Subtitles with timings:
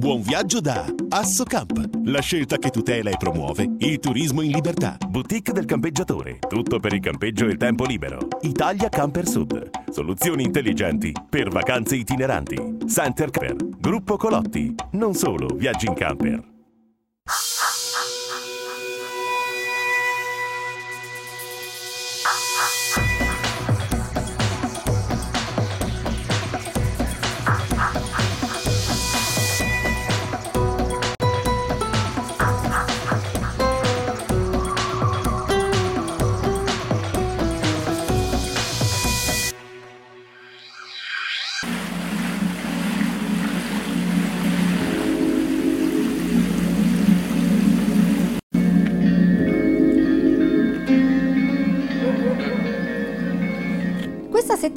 [0.00, 4.96] Buon viaggio da Assocamp, la scelta che tutela e promuove il turismo in libertà.
[5.06, 8.26] Boutique del campeggiatore, tutto per il campeggio e il tempo libero.
[8.40, 12.78] Italia Camper Sud, soluzioni intelligenti per vacanze itineranti.
[12.88, 16.48] Center Camper, Gruppo Colotti, non solo viaggi in camper.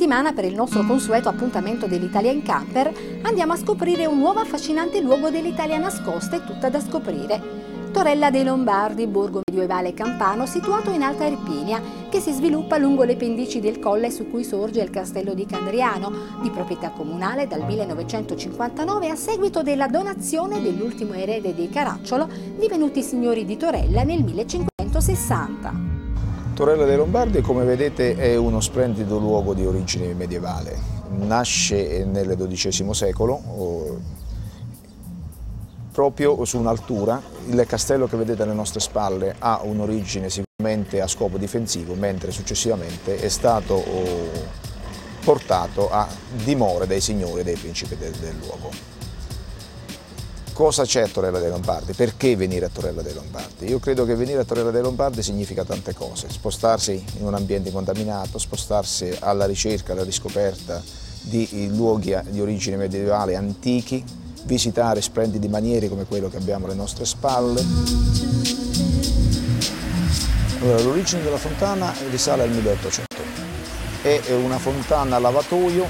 [0.03, 4.99] Settimana per il nostro consueto appuntamento dell'Italia in Camper andiamo a scoprire un nuovo affascinante
[4.99, 7.41] luogo dell'Italia nascosta e tutta da scoprire.
[7.93, 13.15] Torella dei Lombardi, borgo medievale campano situato in Alta Irpinia, che si sviluppa lungo le
[13.15, 19.07] pendici del colle su cui sorge il castello di Candriano, di proprietà comunale dal 1959
[19.07, 25.92] a seguito della donazione dell'ultimo erede dei Caracciolo, divenuti signori di Torella nel 1560.
[26.53, 30.77] Torella dei Lombardi, come vedete, è uno splendido luogo di origine medievale.
[31.09, 33.99] Nasce nel XII secolo,
[35.91, 37.19] proprio su un'altura.
[37.47, 43.19] Il castello che vedete alle nostre spalle ha un'origine sicuramente a scopo difensivo, mentre successivamente
[43.19, 43.83] è stato
[45.25, 46.07] portato a
[46.43, 48.92] dimora dei signori e dei principi del, del luogo.
[50.53, 51.93] Cosa c'è a Torella dei Lombardi?
[51.93, 53.67] Perché venire a Torella dei Lombardi?
[53.67, 57.71] Io credo che venire a Torella dei Lombardi significa tante cose, spostarsi in un ambiente
[57.71, 60.79] contaminato, spostarsi alla ricerca, alla riscoperta
[61.21, 64.03] di luoghi di origine medievale antichi,
[64.43, 67.65] visitare splendidi manieri come quello che abbiamo alle nostre spalle.
[70.61, 73.21] Allora, l'origine della fontana risale al 1800.
[74.03, 75.87] È una fontana a lavatoio,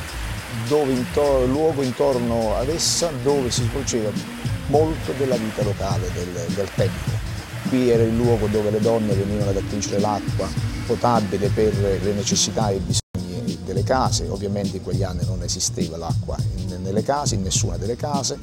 [0.69, 4.42] dove intor luogo intorno ad essa dove si svolgeva
[4.73, 7.11] molto della vita locale del, del tempo.
[7.69, 10.49] Qui era il luogo dove le donne venivano ad attingere l'acqua
[10.87, 15.97] potabile per le necessità e i bisogni delle case, ovviamente in quegli anni non esisteva
[15.97, 16.35] l'acqua
[16.79, 18.39] nelle case, in nessuna delle case.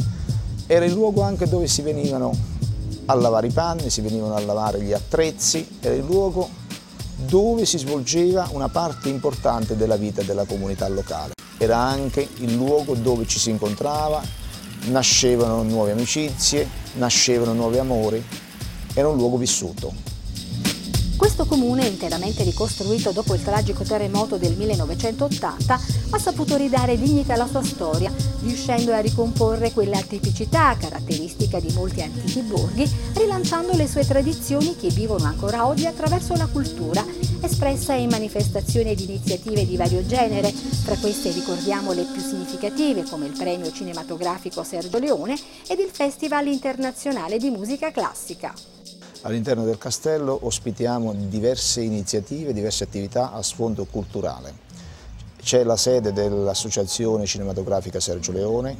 [0.68, 2.32] Era il luogo anche dove si venivano
[3.06, 6.48] a lavare i panni, si venivano a lavare gli attrezzi, era il luogo
[7.16, 11.32] dove si svolgeva una parte importante della vita della comunità locale.
[11.58, 14.22] Era anche il luogo dove ci si incontrava,
[14.86, 18.22] nascevano nuove amicizie, nascevano nuovi amori,
[18.94, 20.10] era un luogo vissuto.
[21.20, 27.46] Questo comune, interamente ricostruito dopo il tragico terremoto del 1980, ha saputo ridare dignità alla
[27.46, 28.10] sua storia,
[28.42, 34.88] riuscendo a ricomporre quella tipicità caratteristica di molti antichi borghi, rilanciando le sue tradizioni che
[34.88, 37.04] vivono ancora oggi attraverso la cultura,
[37.46, 40.52] espressa in manifestazioni ed iniziative di vario genere.
[40.84, 46.46] Tra queste ricordiamo le più significative come il premio cinematografico Sergio Leone ed il Festival
[46.46, 48.54] internazionale di musica classica.
[49.22, 54.68] All'interno del castello ospitiamo diverse iniziative, diverse attività a sfondo culturale.
[55.42, 58.76] C'è la sede dell'Associazione Cinematografica Sergio Leone,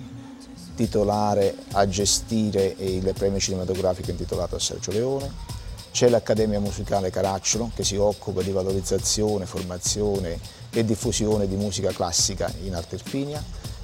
[0.75, 5.59] titolare a gestire il premio cinematografico intitolato a Sergio Leone.
[5.93, 10.39] C'è l'Accademia Musicale Caracciolo che si occupa di valorizzazione, formazione
[10.71, 13.43] e diffusione di musica classica in Arte Irpinia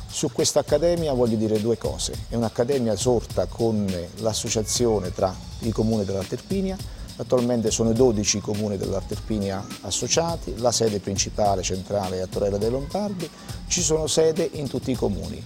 [0.08, 2.14] su questa accademia voglio dire due cose.
[2.30, 3.86] È un'accademia sorta con
[4.20, 6.76] l'associazione tra i comuni della Terpinia,
[7.16, 12.56] attualmente sono 12 i comuni della Terpinia associati, la sede principale centrale è a Torella
[12.56, 13.28] dei Lombardi,
[13.66, 15.44] ci sono sede in tutti i comuni.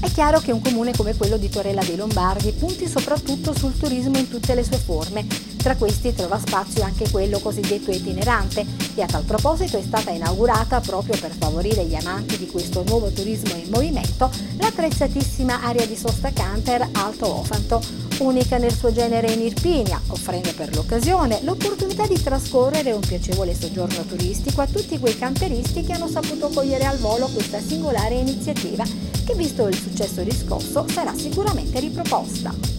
[0.00, 4.18] È chiaro che un comune come quello di Torella dei Lombardi punti soprattutto sul turismo
[4.18, 5.51] in tutte le sue forme.
[5.62, 10.80] Tra questi trova spazio anche quello cosiddetto itinerante e a tal proposito è stata inaugurata
[10.80, 14.28] proprio per favorire gli amanti di questo nuovo turismo in movimento
[14.58, 17.80] l'attrezzatissima area di sosta canter Alto Ofanto,
[18.18, 24.02] unica nel suo genere in Irpinia, offrendo per l'occasione l'opportunità di trascorrere un piacevole soggiorno
[24.02, 28.82] turistico a tutti quei camperisti che hanno saputo cogliere al volo questa singolare iniziativa
[29.24, 32.71] che visto il successo riscosso sarà sicuramente riproposta.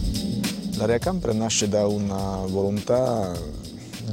[0.76, 3.32] L'area camper nasce da una volontà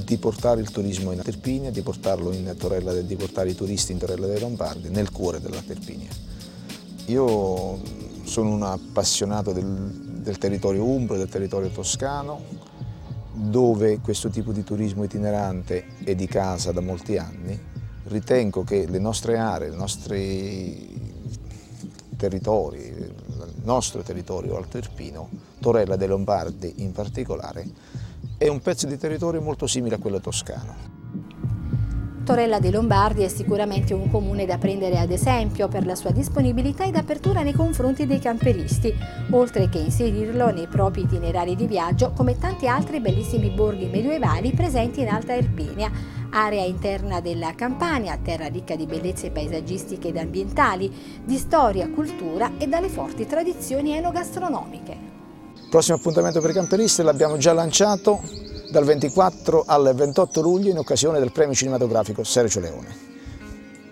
[0.05, 4.27] di portare il turismo in Terpinia, di in Torella, di portare i turisti in Torella
[4.27, 6.09] dei Lombardi, nel cuore della Terpinia.
[7.07, 7.79] Io
[8.23, 12.41] sono un appassionato del, del territorio umbro, del territorio toscano,
[13.33, 17.59] dove questo tipo di turismo itinerante è di casa da molti anni.
[18.03, 20.99] Ritengo che le nostre aree, i nostri
[22.17, 23.13] territori,
[23.63, 27.63] nostro territorio altoirpino, Torella dei Lombardi in particolare,
[28.35, 30.89] è un pezzo di territorio molto simile a quello toscano.
[32.25, 36.83] Torella dei Lombardi è sicuramente un comune da prendere ad esempio per la sua disponibilità
[36.85, 38.91] ed apertura nei confronti dei camperisti,
[39.31, 45.01] oltre che inserirlo nei propri itinerari di viaggio come tanti altri bellissimi borghi medievali presenti
[45.01, 45.91] in Alta Erpinia,
[46.31, 50.91] area interna della Campania, terra ricca di bellezze paesaggistiche ed ambientali,
[51.23, 55.10] di storia, cultura e dalle forti tradizioni enogastronomiche.
[55.71, 58.21] Prossimo appuntamento per i camperisti l'abbiamo già lanciato
[58.71, 62.93] dal 24 al 28 luglio in occasione del premio cinematografico Sergio Leone.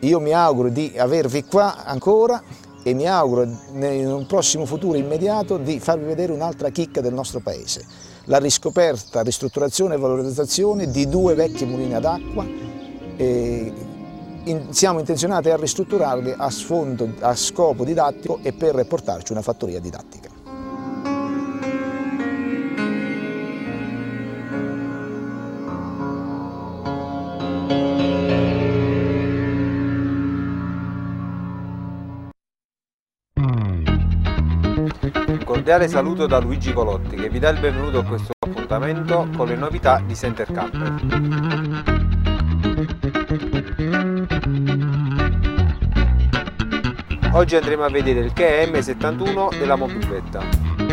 [0.01, 2.43] Io mi auguro di avervi qua ancora
[2.83, 7.39] e mi auguro in un prossimo futuro immediato di farvi vedere un'altra chicca del nostro
[7.39, 7.85] paese,
[8.25, 12.45] la riscoperta, ristrutturazione e valorizzazione di due vecchie mulini ad acqua
[14.71, 20.28] siamo intenzionati a ristrutturarli a, sfondo, a scopo didattico e per portarci una fattoria didattica.
[35.59, 39.57] Cordiale saluto da Luigi Colotti che vi dà il benvenuto a questo appuntamento con le
[39.57, 40.93] novità di Center Camper.
[47.33, 50.41] Oggi andremo a vedere il KM 71 della mobiletta.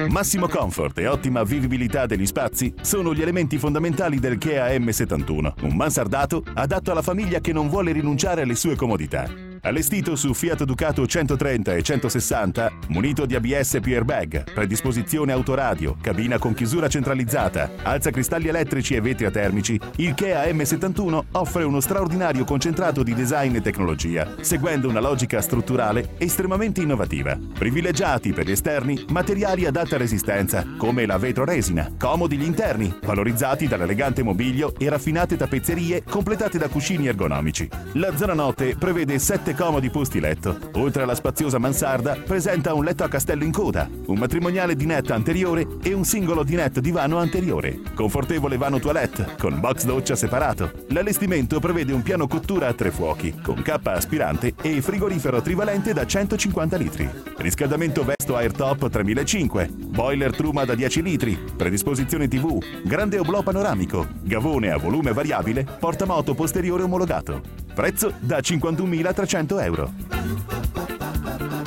[0.09, 5.77] Massimo comfort e ottima vivibilità degli spazi sono gli elementi fondamentali del Kia M71, un
[5.77, 9.46] mansardato adatto alla famiglia che non vuole rinunciare alle sue comodità.
[9.67, 16.39] Allestito su Fiat Ducato 130 e 160, munito di ABS più airbag, predisposizione autoradio, cabina
[16.39, 22.45] con chiusura centralizzata, alza cristalli elettrici e vetri atermici, il Kea M71 offre uno straordinario
[22.45, 27.37] concentrato di design e tecnologia, seguendo una logica strutturale estremamente innovativa.
[27.59, 32.97] Privilegiati per gli esterni materiali ad alta resistenza, come la vetro resina, comodi gli interni,
[33.03, 37.69] valorizzati dall'elegante mobilio e raffinate tappezzerie completate da cuscini ergonomici.
[37.95, 40.57] La zona notte prevede 7 comodi posti letto.
[40.75, 45.67] Oltre alla spaziosa mansarda, presenta un letto a castello in coda, un matrimoniale dinette anteriore
[45.83, 47.81] e un singolo dinette divano anteriore.
[47.95, 50.71] Confortevole vano toilette, con box doccia separato.
[50.89, 56.07] L'allestimento prevede un piano cottura a tre fuochi, con cappa aspirante e frigorifero trivalente da
[56.07, 57.09] 150 litri.
[57.39, 64.71] Riscaldamento Vesto Airtop 3005, boiler Truma da 10 litri, predisposizione TV, grande oblò panoramico, gavone
[64.71, 67.65] a volume variabile, portamoto posteriore omologato.
[67.75, 69.93] Prezzo da 51.300 euro.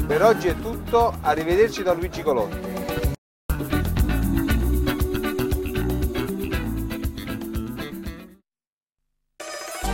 [0.05, 2.57] Per oggi è tutto, arrivederci da Luigi Colotti.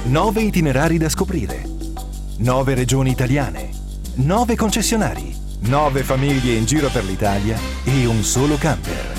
[0.05, 1.63] Nove itinerari da scoprire.
[2.37, 3.69] Nove regioni italiane.
[4.15, 5.35] Nove concessionari.
[5.61, 9.14] Nove famiglie in giro per l'Italia e un solo camper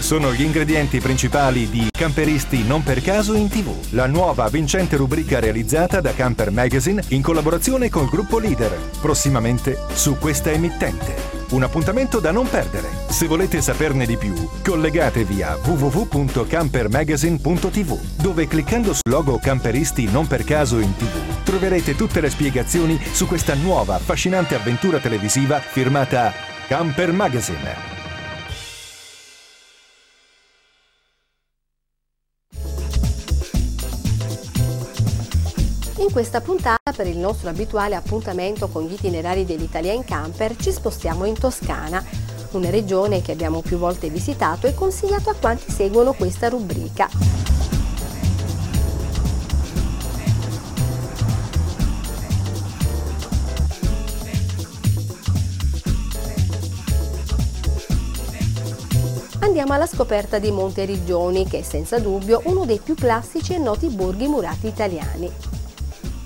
[0.00, 5.38] sono gli ingredienti principali di Camperisti non per caso in tv, la nuova vincente rubrica
[5.38, 11.38] realizzata da Camper Magazine in collaborazione col gruppo Leader, prossimamente su questa emittente.
[11.50, 12.88] Un appuntamento da non perdere.
[13.08, 14.32] Se volete saperne di più,
[14.64, 22.20] collegatevi a www.campermagazine.tv, dove cliccando sul logo Camperisti non per caso in tv troverete tutte
[22.20, 26.32] le spiegazioni su questa nuova affascinante avventura televisiva firmata
[26.68, 27.89] Camper Magazine.
[36.10, 40.72] In questa puntata, per il nostro abituale appuntamento con gli itinerari dell'Italia in camper, ci
[40.72, 42.04] spostiamo in Toscana,
[42.50, 47.08] una regione che abbiamo più volte visitato e consigliato a quanti seguono questa rubrica.
[59.38, 63.58] Andiamo alla scoperta di Monte Riggioni, che è senza dubbio uno dei più classici e
[63.58, 65.49] noti borghi murati italiani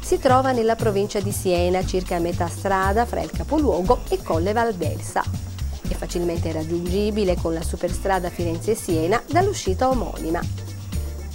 [0.05, 4.53] si trova nella provincia di Siena, circa a metà strada fra il capoluogo e Colle
[4.53, 5.25] Valdelsa.
[5.89, 10.43] È facilmente raggiungibile con la superstrada Firenze-Siena dall'uscita omonima.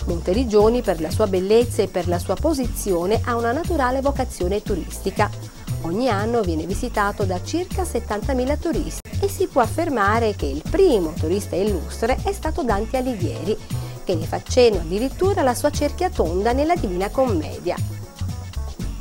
[0.06, 5.32] Monteriggioni, per la sua bellezza e per la sua posizione, ha una naturale vocazione turistica.
[5.82, 11.14] Ogni anno viene visitato da circa 70.000 turisti e si può affermare che il primo
[11.14, 13.58] turista illustre è stato Dante Alighieri,
[14.04, 17.98] che ne fa cenno addirittura alla sua cerchia tonda nella Divina Commedia.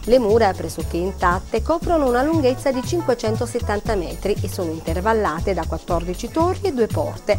[0.09, 6.31] Le mura, pressoché intatte, coprono una lunghezza di 570 metri e sono intervallate da 14
[6.31, 7.39] torri e due porte.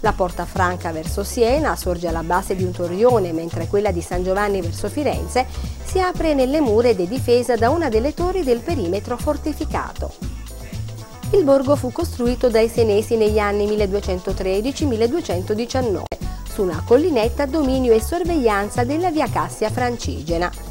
[0.00, 4.22] La porta franca verso Siena sorge alla base di un torrione, mentre quella di San
[4.22, 5.46] Giovanni verso Firenze
[5.82, 10.12] si apre nelle mura ed è difesa da una delle torri del perimetro fortificato.
[11.30, 16.02] Il borgo fu costruito dai senesi negli anni 1213-1219
[16.52, 20.69] su una collinetta a dominio e sorveglianza della via Cassia Francigena.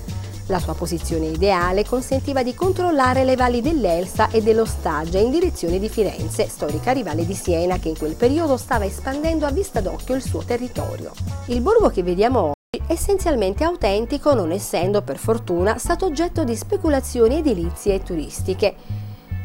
[0.49, 5.77] La sua posizione ideale consentiva di controllare le valli dell'Elsa e dello Staggia in direzione
[5.77, 10.15] di Firenze, storica rivale di Siena che in quel periodo stava espandendo a vista d'occhio
[10.15, 11.11] il suo territorio.
[11.49, 16.55] Il borgo che vediamo oggi è essenzialmente autentico non essendo per fortuna stato oggetto di
[16.55, 18.75] speculazioni edilizie e turistiche.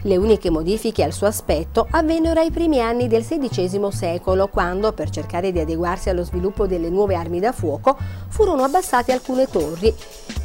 [0.06, 5.08] Le uniche modifiche al suo aspetto avvennero ai primi anni del XVI secolo, quando, per
[5.08, 7.96] cercare di adeguarsi allo sviluppo delle nuove armi da fuoco,
[8.28, 9.94] furono abbassate alcune torri,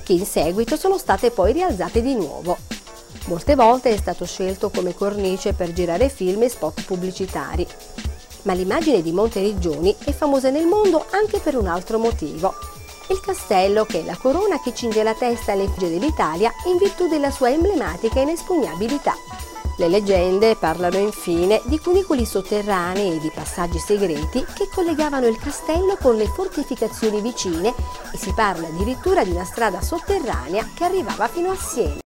[0.06, 2.58] che in seguito sono state poi rialzate di nuovo.
[3.25, 7.68] Molte volte è stato scelto come cornice per girare film e spot pubblicitari.
[8.44, 12.54] Ma l'immagine di Monte Riggioni è famosa nel mondo anche per un altro motivo.
[13.10, 17.30] Il castello, che è la corona che cinge la testa alle dell'Italia in virtù della
[17.30, 19.16] sua emblematica inespugnabilità.
[19.80, 25.96] Le leggende parlano infine di cunicoli sotterranei e di passaggi segreti che collegavano il castello
[25.96, 27.74] con le fortificazioni vicine
[28.14, 32.09] e si parla addirittura di una strada sotterranea che arrivava fino a Siena.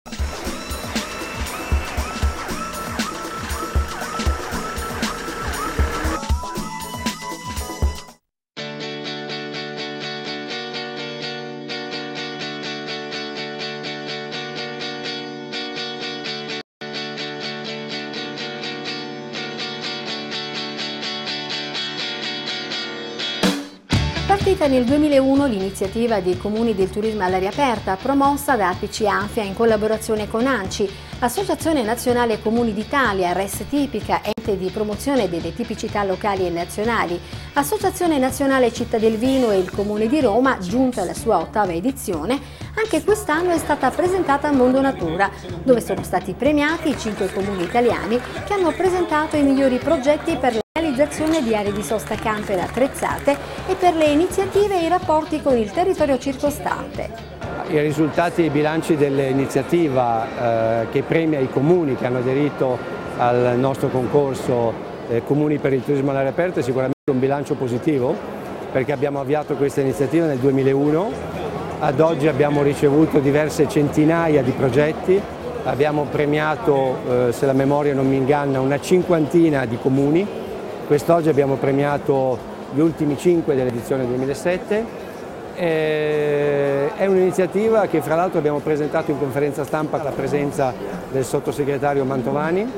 [24.69, 30.29] Nel 2001 l'iniziativa dei comuni del turismo all'aria aperta promossa da APC Anfia in collaborazione
[30.29, 30.87] con ANCI,
[31.19, 37.19] Associazione Nazionale Comuni d'Italia, RES Tipica, ente di promozione delle tipicità locali e nazionali,
[37.53, 42.39] Associazione Nazionale Città del Vino e il Comune di Roma, giunta alla sua ottava edizione,
[42.75, 45.29] anche quest'anno è stata presentata a Mondo Natura,
[45.63, 50.53] dove sono stati premiati i cinque comuni italiani che hanno presentato i migliori progetti per
[50.53, 53.37] la realizzazione di aree di sosta camper attrezzate
[53.67, 57.37] e per le iniziative e i rapporti con il territorio circostante.
[57.67, 63.57] I risultati e i bilanci dell'iniziativa eh, che premia i comuni che hanno aderito al
[63.57, 64.73] nostro concorso
[65.09, 68.15] eh, Comuni per il turismo all'aria aperta è sicuramente un bilancio positivo
[68.71, 71.11] perché abbiamo avviato questa iniziativa nel 2001,
[71.79, 75.19] ad oggi abbiamo ricevuto diverse centinaia di progetti,
[75.63, 80.25] abbiamo premiato, eh, se la memoria non mi inganna, una cinquantina di comuni.
[80.85, 82.37] Quest'oggi abbiamo premiato
[82.73, 85.07] gli ultimi cinque dell'edizione 2007.
[85.55, 90.73] È un'iniziativa che fra l'altro abbiamo presentato in conferenza stampa alla presenza
[91.11, 92.71] del sottosegretario Mantovani,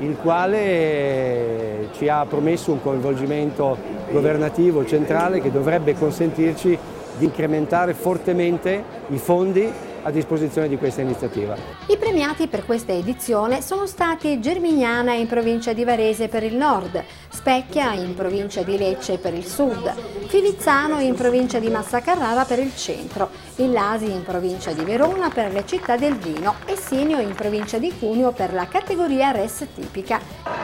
[0.00, 3.76] il quale ci ha promesso un coinvolgimento
[4.10, 6.78] governativo centrale che dovrebbe consentirci
[7.16, 9.70] di incrementare fortemente i fondi
[10.04, 11.56] a disposizione di questa iniziativa.
[11.86, 17.02] I premiati per questa edizione sono stati Germignana in provincia di Varese per il nord,
[17.30, 19.92] Specchia in provincia di Lecce per il sud,
[20.28, 25.52] Fivizzano in provincia di Massa Carrara per il centro, Illasi in provincia di Verona per
[25.52, 30.20] le città del vino e Sinio in provincia di Cuneo per la categoria res tipica.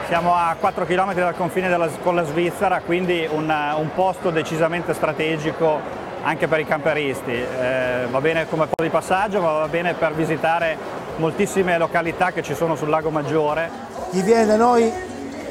[0.07, 4.93] Siamo a 4 km dal confine della, con la Svizzera, quindi un, un posto decisamente
[4.93, 7.31] strategico anche per i camperisti.
[7.31, 10.77] Eh, va bene come po' di passaggio, ma va bene per visitare
[11.17, 13.69] moltissime località che ci sono sul lago Maggiore.
[14.11, 14.91] Chi viene da noi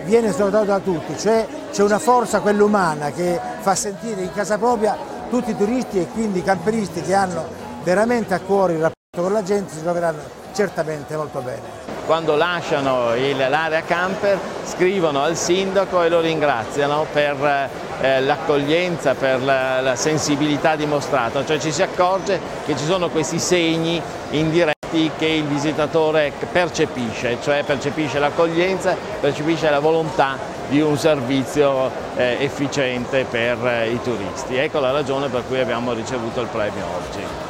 [0.04, 4.58] viene salutato da tutti, cioè c'è una forza, quella umana, che fa sentire in casa
[4.58, 4.96] propria
[5.28, 7.46] tutti i turisti e quindi i camperisti che hanno
[7.82, 13.14] veramente a cuore il rapporto con la gente si troveranno certamente molto bene quando lasciano
[13.14, 20.74] l'area camper scrivono al sindaco e lo ringraziano per eh, l'accoglienza, per la, la, sensibilità
[20.74, 27.38] dimostrata, cioè ci si accorge che ci sono questi segni indiretti che il visitatore percepisce,
[27.42, 30.36] cioè percepisce l'accoglienza, percepisce la volontà
[30.68, 34.56] di un servizio eh, efficiente per eh, i turisti.
[34.56, 37.49] Ecco la ragione per cui abbiamo ricevuto il premio oggi.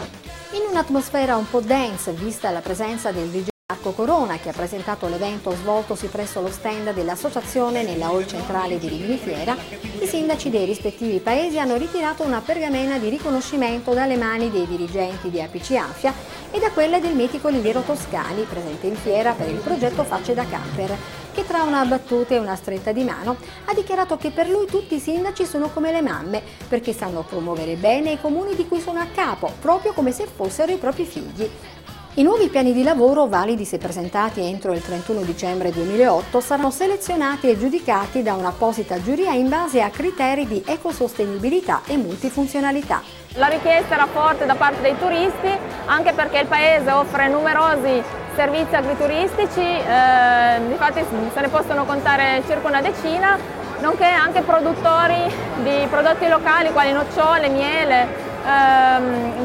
[0.81, 5.53] Un'atmosfera un po' dense, vista la presenza del DJ Marco Corona che ha presentato l'evento
[5.53, 9.21] svoltosi presso lo stand dell'associazione nella hall centrale di Rimini
[10.01, 15.31] i sindaci dei rispettivi paesi hanno ritirato una pergamena di riconoscimento dalle mani dei dirigenti
[15.31, 16.13] di APC Afia
[16.51, 20.45] e da quelle del mitico Oliviero Toscani, presente in fiera per il progetto Facce da
[20.45, 20.97] Camper,
[21.33, 23.37] che tra una battuta e una stretta di mano
[23.67, 27.77] ha dichiarato che per lui tutti i sindaci sono come le mamme, perché sanno promuovere
[27.77, 31.49] bene i comuni di cui sono a capo, proprio come se fossero i propri figli.
[32.15, 37.49] I nuovi piani di lavoro, validi se presentati entro il 31 dicembre 2008, saranno selezionati
[37.49, 43.01] e giudicati da un'apposita giuria in base a criteri di ecosostenibilità e multifunzionalità.
[43.35, 48.03] La richiesta era forte da parte dei turisti anche perché il paese offre numerosi
[48.35, 53.39] servizi agrituristici, eh, infatti se ne possono contare circa una decina,
[53.81, 58.09] nonché anche produttori di prodotti locali quali nocciole, miele,
[58.45, 59.45] ehm.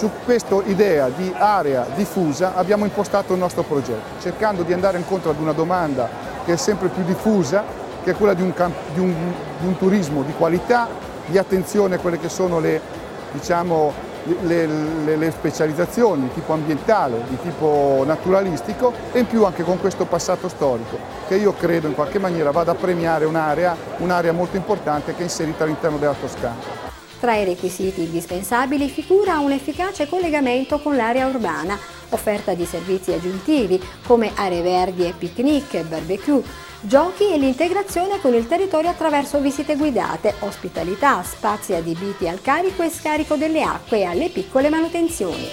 [0.00, 5.28] Su questa idea di area diffusa abbiamo impostato il nostro progetto, cercando di andare incontro
[5.28, 6.08] ad una domanda
[6.42, 7.62] che è sempre più diffusa,
[8.02, 8.50] che è quella di un,
[8.94, 9.14] di un,
[9.60, 10.88] di un turismo di qualità,
[11.26, 12.80] di attenzione a quelle che sono le,
[13.32, 13.92] diciamo,
[14.44, 14.66] le,
[15.04, 20.06] le, le, specializzazioni di tipo ambientale, di tipo naturalistico e in più anche con questo
[20.06, 20.96] passato storico
[21.28, 25.24] che io credo in qualche maniera vada a premiare un'area, un'area molto importante che è
[25.24, 26.89] inserita all'interno della Toscana.
[27.20, 33.78] Tra i requisiti indispensabili figura un efficace collegamento con l'area urbana, offerta di servizi aggiuntivi
[34.06, 36.42] come aree verdi e picnic, barbecue,
[36.80, 42.88] giochi e l'integrazione con il territorio attraverso visite guidate, ospitalità, spazi adibiti al carico e
[42.88, 45.48] scarico delle acque e alle piccole manutenzioni.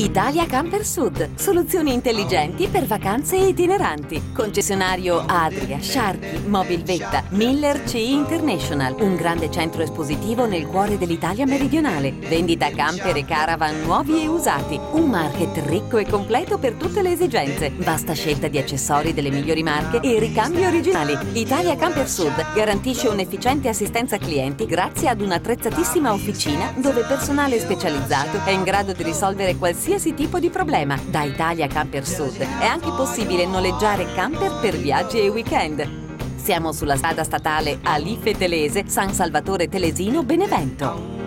[0.00, 4.32] Italia Camper Sud, soluzioni intelligenti per vacanze itineranti.
[4.32, 12.12] Concessionario Adria, Sharky, Mobilvetta, Miller CE International, un grande centro espositivo nel cuore dell'Italia meridionale.
[12.12, 14.80] Vendita camper e caravan nuovi e usati.
[14.92, 17.70] Un market ricco e completo per tutte le esigenze.
[17.76, 21.14] Vasta scelta di accessori delle migliori marche e ricambi originali.
[21.34, 28.50] Italia Camper Sud garantisce un'efficiente assistenza clienti grazie ad un'attrezzatissima officina dove personale specializzato è
[28.50, 30.96] in grado di risolvere qualsiasi qualsiasi tipo di problema.
[31.10, 36.36] Da Italia Camper Sud è anche possibile noleggiare camper per viaggi e weekend.
[36.36, 41.18] Siamo sulla strada statale Alife Telese, San Salvatore Telesino, Benevento.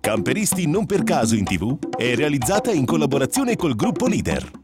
[0.00, 4.63] Camperisti non per caso in tv è realizzata in collaborazione col gruppo Leader.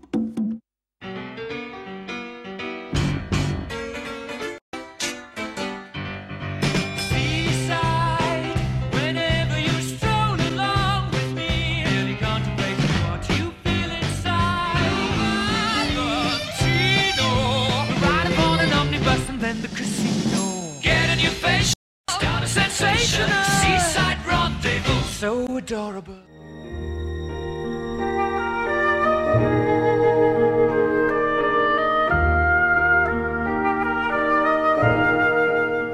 [25.70, 26.28] Adorable.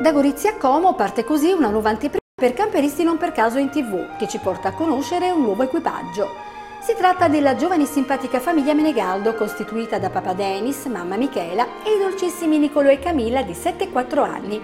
[0.01, 3.71] Da Gorizia a Como parte così una nuova anteprima per camperisti non per caso in
[3.71, 6.56] tv, che ci porta a conoscere un nuovo equipaggio.
[6.87, 11.96] Si tratta della giovane e simpatica famiglia Menegaldo, costituita da papà Denis, mamma Michela e
[11.96, 14.62] i dolcissimi Nicolo e Camilla di 7 e 4 anni,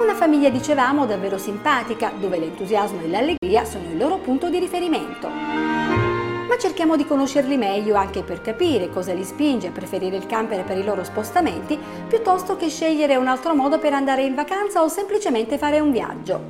[0.00, 5.28] una famiglia, dicevamo, davvero simpatica, dove l'entusiasmo e l'allegria sono il loro punto di riferimento.
[5.28, 10.64] Ma cerchiamo di conoscerli meglio anche per capire cosa li spinge a preferire il camper
[10.64, 11.78] per i loro spostamenti
[12.08, 16.40] piuttosto che scegliere un altro modo per andare in vacanza o semplicemente fare un viaggio.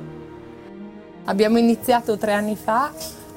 [1.25, 2.93] Abbiamo iniziato tre anni fa,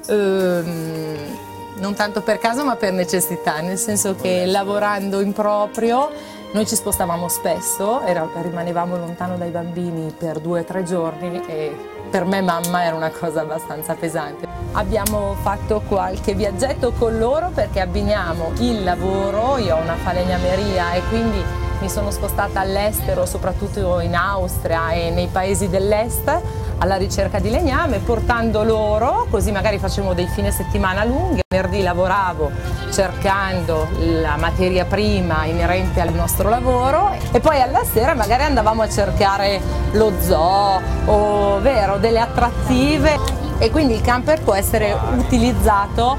[0.07, 6.09] ehm, non tanto per caso ma per necessità, nel senso che lavorando in proprio
[6.53, 11.75] noi ci spostavamo spesso, era, rimanevamo lontano dai bambini per due o tre giorni e
[12.11, 14.47] per me mamma era una cosa abbastanza pesante.
[14.73, 21.01] Abbiamo fatto qualche viaggetto con loro perché abbiniamo il lavoro, io ho una falegnameria e
[21.09, 21.43] quindi
[21.79, 26.41] mi sono spostata all'estero, soprattutto in Austria e nei paesi dell'est,
[26.77, 31.41] alla ricerca di legname, portando loro, così magari facevo dei fine settimana lunghi.
[31.47, 32.51] Venerdì lavoravo
[32.91, 38.89] cercando la materia prima inerente al nostro lavoro e poi alla sera magari andavamo a
[38.89, 43.17] cercare lo zoo o vero, delle attrattive
[43.59, 46.17] e quindi il camper può essere utilizzato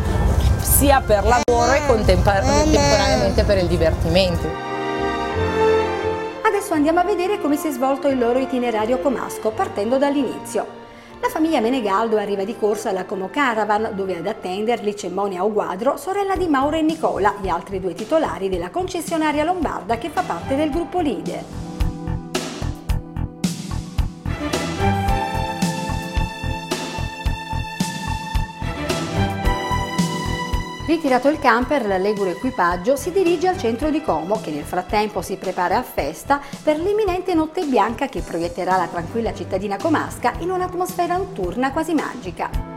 [0.61, 4.74] sia per lavoro e contemporaneamente per il divertimento.
[6.42, 10.83] Adesso andiamo a vedere come si è svolto il loro itinerario comasco, partendo dall'inizio.
[11.20, 15.97] La famiglia Menegaldo arriva di corsa alla Como Caravan, dove ad attenderli c'è Monia Oguadro,
[15.97, 20.55] sorella di Mauro e Nicola, gli altri due titolari della concessionaria lombarda che fa parte
[20.55, 21.74] del gruppo Leader.
[30.87, 35.37] Ritirato il camper, l'allegro equipaggio si dirige al centro di Como, che nel frattempo si
[35.37, 41.16] prepara a festa per l'imminente notte bianca che proietterà la tranquilla cittadina comasca in un'atmosfera
[41.16, 42.74] notturna quasi magica.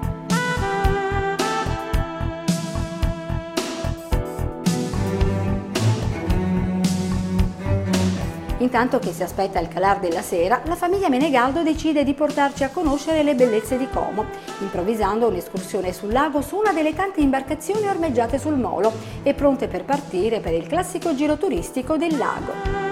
[8.59, 12.69] Intanto che si aspetta il calar della sera, la famiglia Menegaldo decide di portarci a
[12.69, 14.25] conoscere le bellezze di Como,
[14.59, 18.91] improvvisando un'escursione sul lago su una delle tante imbarcazioni ormeggiate sul molo
[19.21, 22.86] e pronte per partire per il classico giro turistico del lago.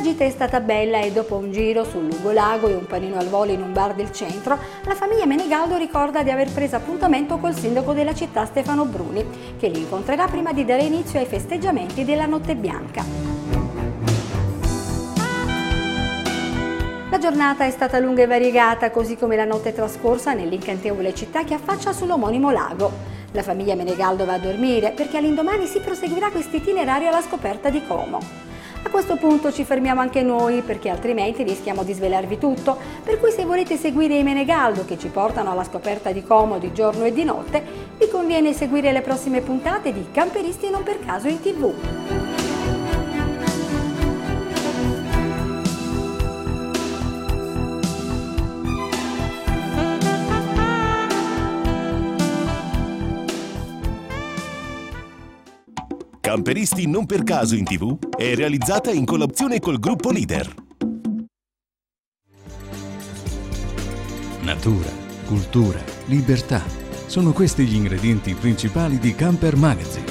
[0.00, 3.28] La gita è stata bella e dopo un giro sul Lugolago e un panino al
[3.28, 7.54] volo in un bar del centro, la famiglia Menegaldo ricorda di aver preso appuntamento col
[7.54, 9.22] sindaco della città Stefano Bruni,
[9.58, 13.04] che li incontrerà prima di dare inizio ai festeggiamenti della Notte Bianca.
[17.10, 21.52] La giornata è stata lunga e variegata, così come la notte trascorsa nell'incantevole città che
[21.52, 22.90] affaccia sull'omonimo lago.
[23.32, 27.82] La famiglia Menegaldo va a dormire perché all'indomani si proseguirà questo itinerario alla scoperta di
[27.86, 28.48] Como.
[28.90, 33.30] A questo punto ci fermiamo anche noi perché altrimenti rischiamo di svelarvi tutto, per cui
[33.30, 37.12] se volete seguire i Menegaldo che ci portano alla scoperta di Como di giorno e
[37.12, 37.62] di notte,
[37.96, 42.19] vi conviene seguire le prossime puntate di Camperisti non per caso in tv.
[56.30, 60.54] Camperisti non per caso in tv è realizzata in collaborazione col gruppo Leader.
[64.42, 64.90] Natura,
[65.26, 66.62] cultura, libertà.
[67.06, 70.06] Sono questi gli ingredienti principali di Camper Magazine,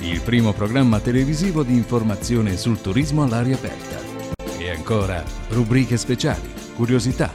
[0.00, 3.98] il primo programma televisivo di informazione sul turismo all'aria aperta.
[4.58, 7.32] E ancora, rubriche speciali, curiosità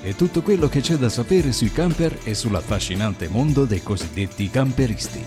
[0.00, 5.24] e tutto quello che c'è da sapere sui camper e sull'affascinante mondo dei cosiddetti camperisti.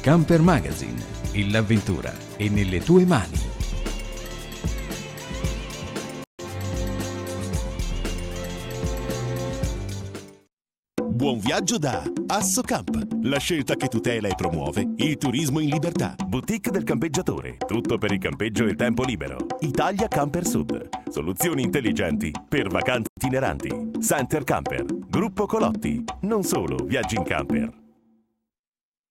[0.00, 3.48] Camper Magazine e l'avventura è nelle tue mani.
[11.20, 16.14] Buon viaggio da Assocamp, la scelta che tutela e promuove il turismo in libertà.
[16.26, 19.36] Boutique del campeggiatore, tutto per il campeggio e tempo libero.
[19.60, 23.90] Italia Camper Sud, soluzioni intelligenti per vacanze itineranti.
[24.00, 27.79] Center Camper, Gruppo Colotti, non solo viaggi in camper.